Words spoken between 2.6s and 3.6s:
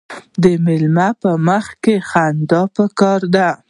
پکار دي.